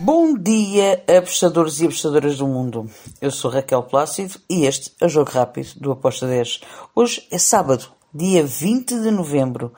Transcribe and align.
Bom 0.00 0.38
dia, 0.38 1.02
apostadores 1.08 1.80
e 1.80 1.84
apostadoras 1.84 2.38
do 2.38 2.46
mundo. 2.46 2.88
Eu 3.20 3.32
sou 3.32 3.50
Raquel 3.50 3.82
Plácido 3.82 4.38
e 4.48 4.64
este 4.64 4.92
é 5.00 5.06
o 5.06 5.08
Jogo 5.08 5.28
Rápido 5.28 5.70
do 5.80 5.90
Aposta 5.90 6.24
10. 6.24 6.60
Hoje 6.94 7.26
é 7.32 7.36
sábado, 7.36 7.90
dia 8.14 8.46
20 8.46 9.00
de 9.00 9.10
novembro. 9.10 9.72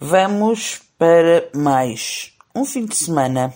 Vamos 0.00 0.80
para 0.96 1.50
mais 1.54 2.32
um 2.54 2.64
fim 2.64 2.86
de 2.86 2.96
semana, 2.96 3.52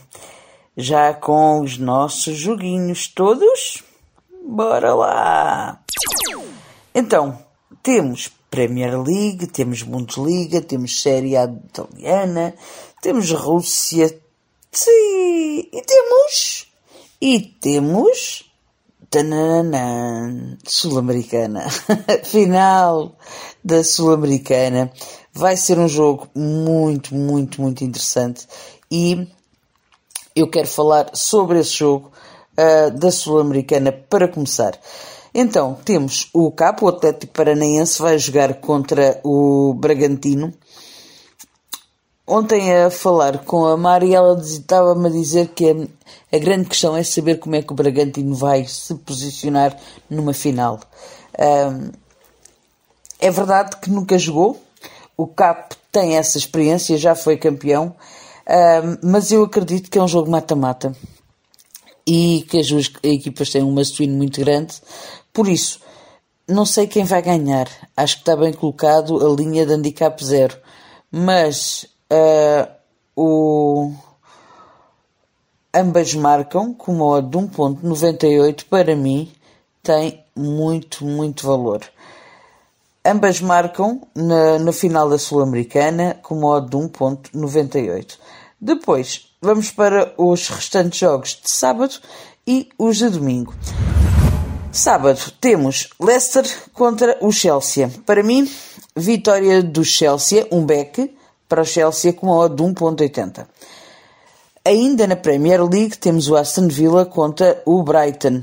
já 0.77 1.15
com 1.15 1.63
os 1.63 1.79
nossos 1.79 2.37
joguinhos 2.37 3.09
todos. 3.09 3.83
Bora 4.47 4.95
lá! 4.95 5.83
Então, 6.95 7.39
temos 7.83 8.31
Premier 8.51 9.01
League, 9.01 9.47
temos 9.47 9.83
Bundesliga, 9.83 10.61
temos 10.61 11.01
Série 11.01 11.39
A 11.39 11.45
italiana, 11.45 12.55
temos 13.01 13.31
Rússia, 13.31 14.15
sim, 14.73 15.69
e 15.73 15.83
temos, 15.83 16.67
e 17.21 17.41
temos, 17.41 18.51
tananã, 19.11 20.57
Sul-Americana, 20.67 21.67
final 22.25 23.15
da 23.63 23.85
Sul-Americana. 23.85 24.91
Vai 25.35 25.57
ser 25.57 25.79
um 25.79 25.89
jogo 25.89 26.29
muito, 26.35 27.15
muito, 27.15 27.61
muito 27.61 27.85
interessante 27.85 28.47
e 28.91 29.29
eu 30.35 30.49
quero 30.49 30.67
falar 30.67 31.11
sobre 31.15 31.59
esse 31.59 31.73
jogo 31.73 32.11
uh, 32.59 32.91
da 32.91 33.11
Sul-Americana 33.11 33.93
para 33.93 34.29
começar. 34.29 34.79
Então, 35.35 35.79
temos 35.85 36.29
o 36.33 36.51
Capo, 36.51 36.85
o 36.85 36.89
Atlético 36.89 37.33
Paranaense, 37.33 38.01
vai 38.01 38.19
jogar 38.19 38.55
contra 38.55 39.19
o 39.25 39.75
Bragantino. 39.75 40.53
Ontem 42.27 42.73
a 42.73 42.89
falar 42.89 43.39
com 43.39 43.67
a 43.67 43.77
Mari, 43.77 44.15
ela 44.15 44.41
estava-me 44.41 45.09
a 45.09 45.11
dizer 45.11 45.49
que 45.49 45.69
a, 45.69 46.37
a, 46.37 46.39
grande 46.39 46.69
questão 46.69 46.97
é 46.97 47.03
saber 47.03 47.41
como 47.41 47.57
é 47.57 47.63
que 47.63 47.73
o 47.73 47.77
Bragantino 47.77 48.35
vai 48.35 48.65
se 48.65 48.95
posicionar 48.95 49.77
numa 50.09 50.33
final. 50.33 50.79
Um, 51.39 51.91
é 53.19 53.31
verdade 53.31 53.77
que 53.77 53.91
nunca 53.91 54.19
jogou, 54.19 54.63
o 55.17 55.27
Capo 55.27 55.75
tem 55.91 56.17
essa 56.17 56.39
experiência, 56.39 56.97
já 56.97 57.17
foi 57.17 57.37
campeão, 57.37 57.95
um, 58.49 59.11
mas 59.11 59.33
eu 59.33 59.43
acredito 59.43 59.91
que 59.91 59.99
é 59.99 60.03
um 60.03 60.09
jogo 60.09 60.31
mata-mata 60.31 60.95
e 62.07 62.47
que 62.49 62.59
as 62.59 62.69
duas 62.69 62.91
equipas 63.03 63.51
têm 63.51 63.65
uma 63.65 63.85
swing 63.85 64.13
muito 64.13 64.41
grande, 64.41 64.75
por 65.33 65.49
isso, 65.49 65.81
não 66.47 66.67
sei 66.67 66.87
quem 66.87 67.05
vai 67.05 67.23
ganhar. 67.23 67.69
Acho 67.97 68.17
que 68.17 68.23
está 68.23 68.37
bem 68.37 68.53
colocado 68.53 69.25
a 69.27 69.35
linha 69.35 69.65
de 69.65 69.73
handicap 69.73 70.23
zero. 70.25 70.57
Mas 71.11 71.87
uh, 72.13 72.69
o... 73.17 73.93
ambas 75.75 76.15
marcam 76.15 76.75
com 76.75 76.93
uma 76.93 77.07
odd 77.07 77.31
de 77.31 77.39
1.98 77.39 78.65
para 78.69 78.95
mim 78.95 79.33
tem 79.83 80.25
muito, 80.37 81.05
muito 81.05 81.47
valor. 81.47 81.83
Ambas 83.05 83.41
marcam 83.41 84.01
na, 84.15 84.61
na 84.61 84.73
final 84.73 85.09
da 85.09 85.19
Sul-Americana 85.19 86.21
com 86.23 86.39
uma 86.39 86.51
odd 86.51 86.71
de 86.71 86.77
1.98. 86.77 88.19
Depois, 88.61 89.27
vamos 89.41 89.73
para 89.73 90.15
os 90.17 90.49
restantes 90.49 91.01
jogos 91.01 91.41
de 91.43 91.51
sábado 91.51 91.95
e 92.47 92.69
os 92.79 92.99
de 92.99 93.09
domingo. 93.09 93.55
Sábado 94.71 95.21
temos 95.41 95.91
Leicester 96.01 96.47
contra 96.73 97.19
o 97.21 97.33
Chelsea. 97.33 97.91
Para 98.07 98.23
mim, 98.23 98.49
vitória 98.97 99.63
do 99.63 99.85
Chelsea, 99.85 100.47
um 100.51 100.65
back 100.65 101.13
para 101.53 101.61
o 101.61 101.67
Chelsea 101.67 102.15
com 102.15 102.29
uma 102.29 102.37
odd 102.37 102.57
de 102.57 102.63
1.80. 102.63 103.47
Ainda 104.65 105.07
na 105.07 105.15
Premier 105.15 105.63
League 105.63 105.99
temos 105.99 106.27
o 106.31 106.35
Aston 106.35 106.67
Villa 106.67 107.05
contra 107.05 107.61
o 107.67 107.83
Brighton. 107.83 108.41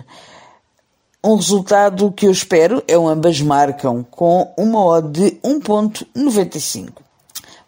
Um 1.23 1.35
resultado 1.35 2.11
que 2.11 2.27
eu 2.27 2.31
espero 2.31 2.83
é 2.87 2.95
um 2.95 3.07
ambas 3.07 3.41
marcam 3.41 4.05
com 4.11 4.53
uma 4.55 4.85
odd 4.85 5.11
de 5.11 5.31
1.95. 5.37 6.91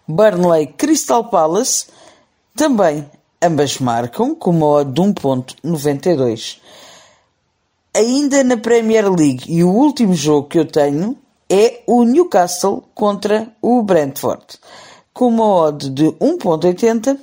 Burnley 0.07 0.67
Crystal 0.67 1.23
Palace 1.23 1.87
também 2.55 3.09
ambas 3.41 3.79
marcam 3.79 4.35
com 4.35 4.51
uma 4.51 4.67
odd 4.67 4.93
de 4.93 5.01
1.92. 5.01 6.59
Ainda 7.95 8.43
na 8.43 8.57
Premier 8.57 9.11
League, 9.11 9.45
e 9.51 9.63
o 9.63 9.71
último 9.71 10.13
jogo 10.13 10.49
que 10.49 10.59
eu 10.59 10.65
tenho 10.65 11.17
é 11.49 11.81
o 11.87 12.03
Newcastle 12.03 12.83
contra 12.93 13.51
o 13.59 13.81
Brentford. 13.81 14.45
Com 15.21 15.27
uma 15.27 15.45
odd 15.45 15.87
de 15.91 16.05
1.80, 16.05 17.15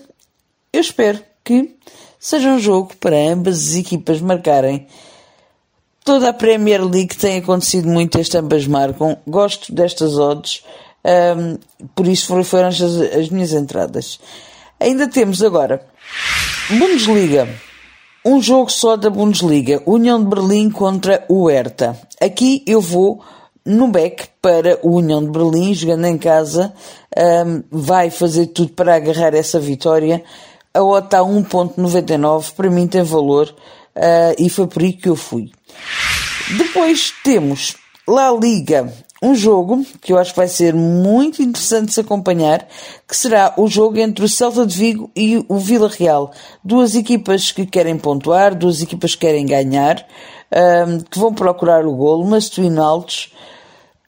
eu 0.72 0.80
espero 0.80 1.18
que 1.42 1.74
seja 2.16 2.50
um 2.50 2.60
jogo 2.60 2.92
para 3.00 3.16
ambas 3.16 3.70
as 3.70 3.74
equipas 3.74 4.20
marcarem. 4.20 4.86
Toda 6.04 6.28
a 6.28 6.32
Premier 6.32 6.80
League 6.80 7.16
tem 7.16 7.38
acontecido 7.38 7.88
muito, 7.88 8.20
este 8.20 8.38
ambas 8.38 8.68
marcam. 8.68 9.18
Gosto 9.26 9.74
destas 9.74 10.16
odds, 10.16 10.62
um, 11.04 11.58
por 11.96 12.06
isso 12.06 12.44
foram 12.44 12.68
as, 12.68 12.80
as 12.80 13.30
minhas 13.30 13.52
entradas. 13.52 14.20
Ainda 14.78 15.08
temos 15.08 15.42
agora 15.42 15.84
Bundesliga. 16.70 17.48
Um 18.24 18.40
jogo 18.40 18.70
só 18.70 18.96
da 18.96 19.10
Bundesliga, 19.10 19.82
União 19.84 20.22
de 20.22 20.30
Berlim 20.30 20.70
contra 20.70 21.24
o 21.28 21.48
Hertha. 21.48 22.00
Aqui 22.20 22.62
eu 22.64 22.80
vou 22.80 23.24
no 23.68 23.88
back 23.88 24.28
para 24.40 24.78
o 24.82 24.96
União 24.96 25.22
de 25.22 25.30
Berlim, 25.30 25.74
jogando 25.74 26.06
em 26.06 26.16
casa, 26.16 26.72
um, 27.46 27.62
vai 27.70 28.08
fazer 28.08 28.46
tudo 28.46 28.72
para 28.72 28.96
agarrar 28.96 29.34
essa 29.34 29.60
vitória. 29.60 30.24
A 30.72 30.82
OTA 30.82 31.18
1.99 31.18 32.54
para 32.54 32.70
mim 32.70 32.86
tem 32.86 33.02
valor 33.02 33.54
uh, 33.94 34.34
e 34.38 34.48
foi 34.48 34.66
por 34.66 34.82
aí 34.82 34.94
que 34.94 35.08
eu 35.08 35.16
fui. 35.16 35.50
Depois 36.56 37.12
temos 37.22 37.76
La 38.06 38.32
Liga, 38.32 38.90
um 39.22 39.34
jogo 39.34 39.84
que 40.00 40.14
eu 40.14 40.18
acho 40.18 40.30
que 40.30 40.38
vai 40.38 40.48
ser 40.48 40.72
muito 40.72 41.42
interessante 41.42 41.88
de 41.88 41.92
se 41.92 42.00
acompanhar, 42.00 42.66
que 43.06 43.14
será 43.14 43.52
o 43.58 43.68
jogo 43.68 43.98
entre 43.98 44.24
o 44.24 44.28
Celta 44.28 44.64
de 44.64 44.78
Vigo 44.78 45.10
e 45.14 45.44
o 45.46 45.58
Vila 45.58 45.88
Real. 45.88 46.32
Duas 46.64 46.94
equipas 46.94 47.52
que 47.52 47.66
querem 47.66 47.98
pontuar, 47.98 48.54
duas 48.54 48.80
equipas 48.80 49.14
que 49.14 49.26
querem 49.26 49.44
ganhar, 49.44 50.06
um, 50.86 51.00
que 51.00 51.18
vão 51.18 51.34
procurar 51.34 51.84
o 51.84 51.94
golo, 51.94 52.24
mas 52.24 52.48
twin 52.48 52.78
altos, 52.78 53.30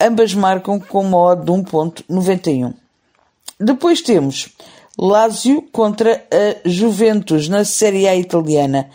ambas 0.01 0.35
marcam 0.35 0.81
com 0.81 1.01
uma 1.01 1.19
odd 1.19 1.45
de 1.45 1.53
1.91. 1.53 2.75
Depois 3.59 4.01
temos 4.01 4.49
Lazio 4.99 5.63
contra 5.71 6.25
a 6.31 6.69
Juventus 6.69 7.49
na 7.49 7.65
Série 7.65 8.09
A 8.09 8.17
italiana. 8.17 8.89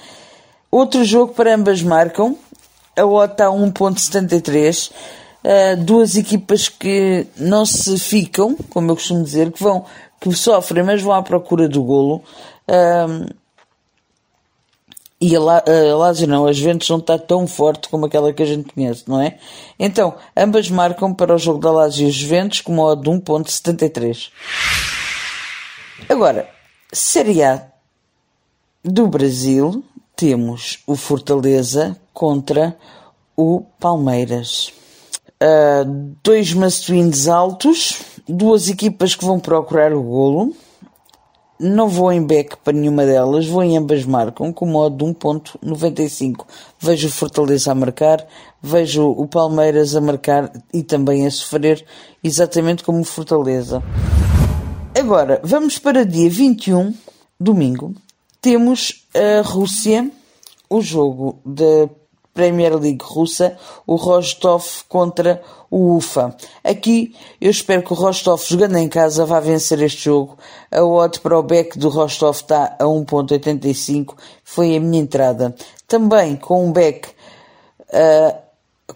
Outro 0.71 1.03
jogo 1.03 1.33
para 1.33 1.55
ambas 1.55 1.81
marcam, 1.81 2.35
a 2.97 3.05
odd 3.05 3.33
está 3.33 3.47
a 3.47 3.51
1.73 3.51 4.91
uh, 5.45 5.83
duas 5.83 6.15
equipas 6.15 6.67
que 6.67 7.27
não 7.37 7.65
se 7.65 7.97
ficam, 7.99 8.55
como 8.69 8.91
eu 8.91 8.95
costumo 8.95 9.23
dizer, 9.23 9.51
que 9.51 9.61
vão, 9.61 9.85
que 10.19 10.33
sofrem, 10.33 10.83
mas 10.83 11.01
vão 11.01 11.13
à 11.13 11.21
procura 11.21 11.69
do 11.69 11.83
golo. 11.83 12.23
Uh, 12.67 13.33
e 15.19 15.35
a, 15.35 15.39
La, 15.39 15.63
a 15.65 15.95
Lazio 15.95 16.27
não, 16.27 16.45
as 16.45 16.57
Juventus 16.57 16.89
não 16.89 16.97
está 16.97 17.17
tão 17.17 17.47
forte 17.47 17.89
como 17.89 18.05
aquela 18.05 18.33
que 18.33 18.43
a 18.43 18.45
gente 18.45 18.73
conhece, 18.73 19.03
não 19.07 19.21
é? 19.21 19.37
Então, 19.79 20.15
ambas 20.35 20.69
marcam 20.69 21.13
para 21.13 21.33
o 21.33 21.37
jogo 21.37 21.59
da 21.59 21.71
Lazio 21.71 22.07
e 22.07 22.11
Juventus 22.11 22.61
com 22.61 22.73
uma 22.73 22.83
odd 22.83 23.01
de 23.01 23.09
1.73. 23.09 24.29
Agora, 26.09 26.49
Série 26.91 27.43
A 27.43 27.65
do 28.83 29.07
Brasil, 29.07 29.83
temos 30.15 30.79
o 30.85 30.95
Fortaleza 30.95 31.97
contra 32.13 32.77
o 33.35 33.65
Palmeiras 33.79 34.73
uh, 35.41 36.15
dois 36.23 36.53
must 36.53 36.91
altos, 37.29 38.01
duas 38.27 38.69
equipas 38.69 39.15
que 39.15 39.25
vão 39.25 39.39
procurar 39.39 39.93
o 39.93 40.01
golo. 40.01 40.55
Não 41.57 41.87
vou 41.87 42.11
em 42.11 42.21
back 42.21 42.57
para 42.57 42.73
nenhuma 42.73 43.05
delas, 43.05 43.47
vou 43.47 43.63
em 43.63 43.77
ambas 43.77 44.03
marcam 44.03 44.51
com 44.51 44.65
modo 44.65 44.97
de 44.97 45.13
1.95. 45.13 46.45
Vejo 46.79 47.07
o 47.07 47.11
Fortaleza 47.11 47.71
a 47.71 47.75
marcar, 47.75 48.27
vejo 48.61 49.07
o 49.07 49.25
Palmeiras 49.25 49.95
a 49.95 50.01
marcar 50.01 50.51
e 50.73 50.83
também 50.83 51.25
a 51.25 51.31
sofrer, 51.31 51.85
exatamente 52.21 52.83
como 52.83 52.99
o 52.99 53.05
Fortaleza. 53.05 53.81
Agora, 54.97 55.39
vamos 55.43 55.79
para 55.79 56.05
dia 56.05 56.29
21, 56.29 56.93
domingo. 57.39 57.93
Temos 58.41 59.07
a 59.13 59.41
Rússia, 59.41 60.11
o 60.69 60.81
jogo 60.81 61.39
da 61.45 61.89
Premier 62.35 62.75
League 62.75 62.99
russa, 63.01 63.57
o 63.87 63.95
Rostov 63.95 64.65
contra 64.89 65.41
o 65.71 65.95
Ufa. 65.95 66.35
Aqui 66.61 67.15
eu 67.39 67.49
espero 67.49 67.81
que 67.81 67.93
o 67.93 67.95
Rostov, 67.95 68.43
jogando 68.45 68.75
em 68.75 68.89
casa, 68.89 69.25
vá 69.25 69.39
vencer 69.39 69.81
este 69.81 70.03
jogo. 70.03 70.37
A 70.69 70.83
odd 70.83 71.21
para 71.21 71.39
o 71.39 71.41
back 71.41 71.79
do 71.79 71.87
Rostov 71.87 72.35
está 72.35 72.75
a 72.77 72.83
1.85, 72.83 74.15
foi 74.43 74.75
a 74.75 74.81
minha 74.81 75.01
entrada. 75.01 75.55
Também 75.87 76.35
com 76.35 76.67
um 76.67 76.73
back 76.73 77.07
uh, 77.07 78.37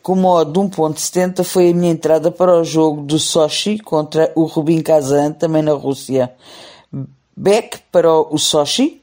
com 0.03 0.13
uma 0.13 0.29
odd 0.33 0.51
de 0.51 0.59
1.70 0.59 1.43
foi 1.45 1.69
a 1.69 1.73
minha 1.73 1.93
entrada 1.93 2.29
para 2.29 2.59
o 2.59 2.63
jogo 2.65 3.01
do 3.01 3.17
Sochi 3.17 3.79
contra 3.79 4.33
o 4.35 4.43
Rubin 4.43 4.81
Kazan, 4.81 5.31
também 5.31 5.61
na 5.61 5.73
Rússia. 5.73 6.33
Back 7.35 7.79
para 7.89 8.11
o 8.13 8.37
Sochi 8.37 9.01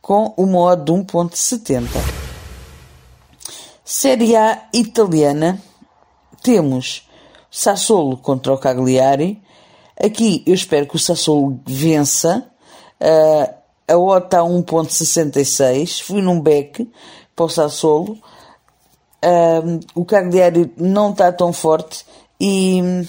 com 0.00 0.32
uma 0.38 0.60
odd 0.60 0.82
de 0.82 0.92
1.70. 0.92 2.25
Série 3.88 4.34
A 4.34 4.66
italiana, 4.72 5.62
temos 6.42 7.08
Sassuolo 7.48 8.16
contra 8.16 8.52
o 8.52 8.58
Cagliari. 8.58 9.40
Aqui 9.96 10.42
eu 10.44 10.54
espero 10.54 10.88
que 10.88 10.96
o 10.96 10.98
Sassuolo 10.98 11.60
vença. 11.64 12.50
Uh, 13.00 13.54
a 13.86 13.96
odd 13.96 14.26
está 14.26 14.40
a 14.40 14.42
1.66. 14.42 16.02
Fui 16.02 16.20
num 16.20 16.40
back 16.40 16.90
para 17.36 17.44
o 17.44 17.48
Sassuolo. 17.48 18.18
Uh, 19.24 19.78
o 19.94 20.04
Cagliari 20.04 20.72
não 20.76 21.12
está 21.12 21.30
tão 21.30 21.52
forte 21.52 22.04
e 22.40 22.82
hum, 22.82 23.06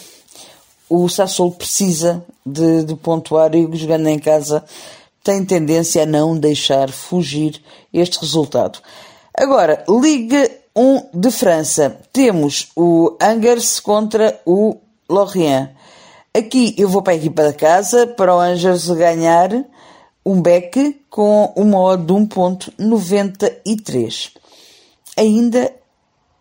o 0.88 1.10
Sassuolo 1.10 1.54
precisa 1.54 2.24
de, 2.46 2.84
de 2.84 2.96
pontuar 2.96 3.56
e 3.56 3.68
jogando 3.76 4.10
em 4.10 4.20
casa 4.20 4.64
tem 5.24 5.44
tendência 5.44 6.04
a 6.04 6.06
não 6.06 6.38
deixar 6.38 6.92
fugir 6.92 7.64
este 7.92 8.20
resultado. 8.20 8.78
Agora, 9.36 9.84
Liga 9.88 10.67
1 10.78 11.10
de 11.12 11.32
França. 11.32 12.00
Temos 12.14 12.70
o 12.76 13.18
Angers 13.20 13.80
contra 13.80 14.40
o 14.46 14.78
Lorient. 15.10 15.72
Aqui 16.32 16.76
eu 16.78 16.88
vou 16.88 17.02
para 17.02 17.14
a 17.14 17.16
equipa 17.16 17.42
da 17.42 17.54
casa, 17.54 18.06
para 18.06 18.36
o 18.36 18.40
Angers 18.40 18.88
ganhar 18.92 19.66
um 20.24 20.40
beck 20.40 21.02
com 21.10 21.52
uma 21.56 21.80
odd 21.80 22.06
de 22.06 22.14
1.93. 22.14 24.34
Ainda 25.18 25.74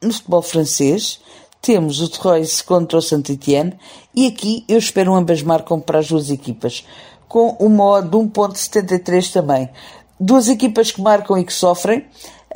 no 0.03 0.13
futebol 0.13 0.43
francês, 0.43 1.19
temos 1.63 2.03
o 2.03 2.11
Troyes 2.11 2.61
contra 2.61 2.99
o 2.99 3.03
Saint-Étienne 3.03 3.79
e 4.15 4.27
aqui 4.27 4.67
eu 4.69 4.77
espero 4.77 5.15
ambas 5.15 5.43
marcam 5.43 5.81
para 5.81 6.01
as 6.01 6.09
duas 6.09 6.29
equipas, 6.29 6.85
com 7.27 7.57
uma 7.59 7.85
odd 7.85 8.11
de 8.11 8.19
1.73 8.19 9.33
também. 9.33 9.71
Duas 10.21 10.47
equipas 10.49 10.93
que 10.93 11.01
marcam 11.01 11.39
e 11.39 11.45
que 11.45 11.55
sofrem, 11.55 12.05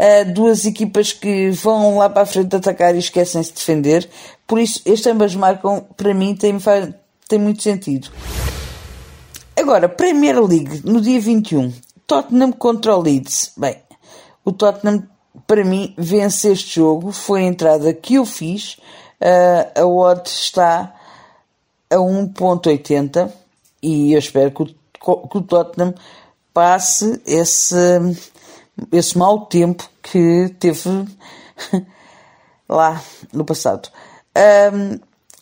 uh, 0.01 0.33
duas 0.33 0.65
equipas 0.65 1.13
que 1.13 1.51
vão 1.51 1.99
lá 1.99 2.09
para 2.09 2.23
a 2.23 2.27
frente 2.27 2.57
atacar 2.57 2.95
e 2.95 2.99
esquecem-se 2.99 3.51
de 3.51 3.59
defender, 3.59 4.09
por 4.47 4.59
isso 4.59 4.81
este 4.87 5.11
ambas 5.11 5.35
marcam, 5.35 5.85
para 5.97 6.15
mim, 6.15 6.35
tem, 6.35 6.57
tem 7.29 7.39
muito 7.39 7.63
sentido. 7.63 8.09
Agora, 9.57 9.89
Premier 9.89 10.43
League, 10.43 10.81
no 10.85 11.01
dia 11.01 11.21
21, 11.21 11.73
Tottenham 12.07 12.51
contra 12.51 12.97
o 12.97 13.03
Leeds. 13.03 13.53
Bem, 13.57 13.77
o 14.43 14.51
Tottenham, 14.51 15.07
para 15.47 15.63
mim, 15.65 15.95
vence 15.99 16.49
este 16.51 16.77
jogo. 16.77 17.13
Foi 17.13 17.43
a 17.43 17.47
entrada 17.47 17.93
que 17.93 18.15
eu 18.15 18.25
fiz. 18.25 18.79
Uh, 19.21 19.81
a 19.81 19.87
odd 19.87 20.23
está 20.27 20.95
a 21.91 21.97
1.80 21.97 23.31
e 23.83 24.15
eu 24.15 24.19
espero 24.19 24.51
que 24.51 24.63
o, 24.63 24.67
que 25.29 25.39
o 25.39 25.43
Tottenham 25.43 25.95
passe 26.55 27.21
esse, 27.27 27.77
esse 28.93 29.17
mau 29.17 29.47
tempo 29.47 29.89
que 30.03 30.55
teve 30.59 31.07
lá 32.69 33.03
no 33.33 33.45
passado. 33.45 33.89
Um, 34.73 34.99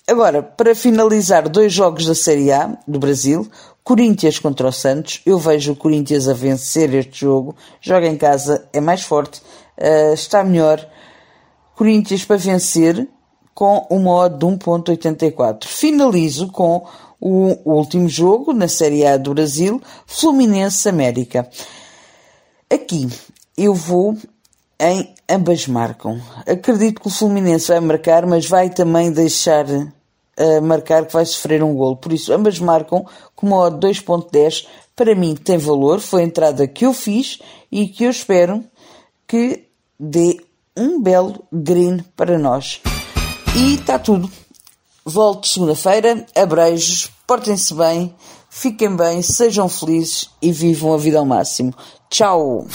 agora, 0.06 0.42
para 0.42 0.74
finalizar, 0.74 1.48
dois 1.48 1.72
jogos 1.72 2.06
da 2.06 2.14
Série 2.14 2.52
A 2.52 2.76
do 2.86 2.98
Brasil. 2.98 3.48
Corinthians 3.84 4.38
contra 4.38 4.68
o 4.68 4.72
Santos. 4.72 5.22
Eu 5.24 5.38
vejo 5.38 5.72
o 5.72 5.76
Corinthians 5.76 6.28
a 6.28 6.34
vencer 6.34 6.92
este 6.94 7.20
jogo. 7.20 7.56
Joga 7.80 8.06
em 8.06 8.16
casa, 8.16 8.68
é 8.72 8.80
mais 8.80 9.02
forte, 9.02 9.40
uh, 9.78 10.12
está 10.12 10.44
melhor. 10.44 10.86
Corinthians 11.74 12.24
para 12.24 12.36
vencer 12.36 13.08
com 13.54 13.86
uma 13.88 14.10
odd 14.12 14.36
de 14.36 14.44
1.84. 14.44 15.64
Finalizo 15.64 16.48
com 16.48 16.86
o 17.20 17.56
último 17.64 18.08
jogo 18.08 18.52
na 18.52 18.68
Série 18.68 19.06
A 19.06 19.16
do 19.16 19.34
Brasil, 19.34 19.80
Fluminense 20.06 20.88
América. 20.88 21.48
Aqui 22.70 23.08
eu 23.58 23.74
vou 23.74 24.16
em 24.80 25.12
ambas 25.28 25.66
marcam. 25.66 26.20
Acredito 26.46 27.00
que 27.00 27.08
o 27.08 27.10
Fluminense 27.10 27.68
vai 27.68 27.80
marcar, 27.80 28.24
mas 28.24 28.46
vai 28.46 28.70
também 28.70 29.10
deixar 29.10 29.66
a 30.36 30.60
marcar 30.60 31.04
que 31.04 31.12
vai 31.12 31.26
sofrer 31.26 31.62
um 31.62 31.74
gol. 31.74 31.96
Por 31.96 32.12
isso, 32.12 32.32
ambas 32.32 32.60
marcam 32.60 33.04
com 33.34 33.48
uma 33.48 33.56
odd 33.56 33.84
2.10. 33.84 34.66
Para 34.94 35.14
mim 35.14 35.34
tem 35.34 35.58
valor, 35.58 36.00
foi 36.00 36.22
a 36.22 36.24
entrada 36.24 36.66
que 36.68 36.86
eu 36.86 36.92
fiz 36.92 37.40
e 37.70 37.88
que 37.88 38.04
eu 38.04 38.10
espero 38.10 38.64
que 39.26 39.64
dê 39.98 40.40
um 40.76 41.02
belo 41.02 41.44
green 41.52 41.98
para 42.16 42.38
nós. 42.38 42.80
E 43.56 43.74
está 43.74 43.98
tudo. 43.98 44.30
Volto 45.04 45.48
segunda-feira, 45.48 46.24
abreijos, 46.36 47.10
portem-se 47.26 47.74
bem, 47.74 48.14
fiquem 48.48 48.94
bem, 48.94 49.22
sejam 49.22 49.68
felizes 49.68 50.30
e 50.40 50.52
vivam 50.52 50.92
a 50.92 50.98
vida 50.98 51.18
ao 51.18 51.24
máximo. 51.24 51.74
Tchau! 52.10 52.66